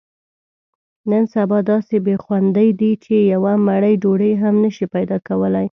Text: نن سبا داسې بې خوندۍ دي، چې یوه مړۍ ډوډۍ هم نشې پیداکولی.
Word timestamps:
نن 1.09 1.23
سبا 1.33 1.57
داسې 1.71 1.95
بې 2.05 2.15
خوندۍ 2.23 2.69
دي، 2.79 2.91
چې 3.03 3.15
یوه 3.33 3.53
مړۍ 3.67 3.95
ډوډۍ 4.01 4.33
هم 4.41 4.55
نشې 4.63 4.85
پیداکولی. 4.95 5.67